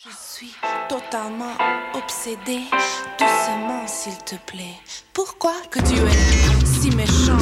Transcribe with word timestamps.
Je 0.00 0.10
suis 0.10 0.54
totalement 0.88 1.54
obsédée, 1.92 2.62
doucement 3.18 3.84
s'il 3.88 4.16
te 4.18 4.36
plaît. 4.46 4.76
Pourquoi 5.12 5.54
que 5.72 5.80
tu 5.80 5.94
es 5.94 6.64
si 6.64 6.94
méchant, 6.94 7.36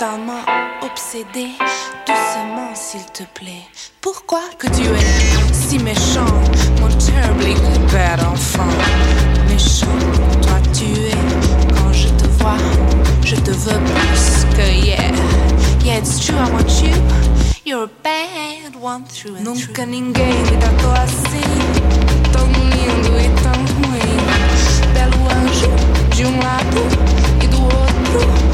totalement 0.00 0.40
obsédée, 0.80 1.52
doucement 2.06 2.74
s'il 2.74 3.04
te 3.12 3.22
plaît. 3.34 3.66
Pourquoi 4.00 4.40
que 4.58 4.66
tu 4.68 4.80
es 4.80 5.52
si 5.52 5.78
méchant, 5.78 6.24
mon 6.80 6.88
terribly 6.88 7.54
bad 7.92 8.20
enfant? 8.20 8.72
Méchant, 9.50 9.98
toi 10.40 10.56
tu 10.72 10.84
es, 10.84 11.74
quand 11.74 11.92
je 11.92 12.08
te 12.08 12.26
vois, 12.38 12.56
je 13.26 13.36
te 13.36 13.50
veux 13.50 13.78
plus 13.78 14.56
que 14.56 14.86
yeah. 14.86 15.12
Yeah, 15.84 15.98
it's 15.98 16.18
true, 16.24 16.36
I 16.36 16.50
want 16.50 16.82
you. 16.82 16.94
You're 17.66 17.84
a 17.84 17.90
bad 18.02 18.76
one 18.80 19.04
through 19.04 19.36
and 19.36 19.44
Nunca 19.44 19.84
ninguém 19.84 20.32
me 20.32 20.56
tratou 20.56 20.92
assim, 20.92 21.44
tão 22.32 22.46
lindo 22.46 23.20
e 23.20 23.28
tão 23.42 23.58
ruim. 23.76 24.16
Belo 24.94 25.28
anjo 25.28 25.68
de 26.16 26.24
um 26.24 26.38
lado 26.38 27.44
e 27.44 27.46
do 27.48 27.62
outro 27.64 28.49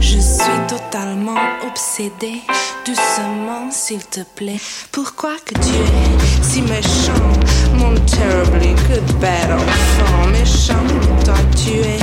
Je 0.00 0.18
suis 0.18 0.66
totalement 0.68 1.38
obsédée. 1.66 2.42
Doucement, 2.84 3.70
s'il 3.70 4.04
te 4.04 4.20
plaît. 4.20 4.60
Pourquoi 4.92 5.36
que 5.46 5.54
tu 5.54 5.70
es 5.70 6.44
si 6.44 6.60
méchant, 6.60 7.32
mon 7.74 7.94
terribly 7.94 8.74
good 8.86 9.18
bad 9.18 9.50
enfant? 9.50 10.28
Méchant, 10.30 10.86
toi 11.24 11.36
tu 11.56 11.78
es. 11.78 11.98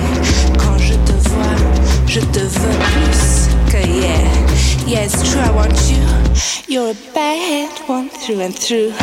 Quand 0.57 0.77
je 0.79 0.95
te 0.95 1.29
vois, 1.29 1.57
je 2.07 2.19
te 2.19 2.39
veux 2.39 2.78
plus 2.94 3.49
que 3.72 3.88
yeah. 3.88 4.25
Yeah, 4.88 5.05
it's 5.05 5.22
true, 5.22 5.41
I 5.41 5.51
want 5.51 5.78
you. 5.91 6.01
You're 6.67 6.89
a 6.89 6.95
bad 7.13 7.69
one 7.88 8.09
through 8.09 8.41
and 8.41 8.55
through. 8.55 8.94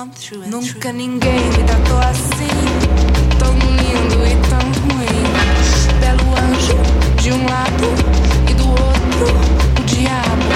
Nunca 0.00 0.94
ninguém 0.94 1.34
me 1.34 1.62
tratou 1.64 1.98
assim, 1.98 2.48
tão 3.38 3.52
lindo 3.52 4.26
e 4.26 4.34
tão 4.48 4.64
ruim. 4.80 5.24
Belo 6.00 6.32
anjo 6.38 6.78
de 7.20 7.30
um 7.32 7.44
lado 7.44 7.84
e 8.48 8.54
do 8.54 8.66
outro 8.70 9.26
o 9.78 9.82
diabo. 9.84 10.54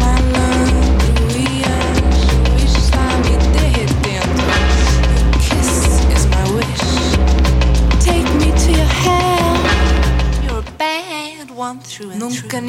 Malandro 0.00 1.30
e 1.30 1.62
anjo 1.62 2.76
está 2.76 3.04
me 3.18 3.36
derretendo. 3.52 4.42
Your 5.14 5.30
kiss 5.38 5.72
is 6.12 6.26
my 6.26 6.44
wish. 6.56 6.86
Take 8.04 8.28
me 8.34 8.50
to 8.50 8.70
your 8.72 8.90
hell. 9.04 9.54
You're 10.42 10.58
a 10.58 10.72
bad 10.76 11.52
one 11.54 11.78
through 11.78 12.10
and 12.10 12.18
Nunca 12.18 12.58
through. 12.58 12.62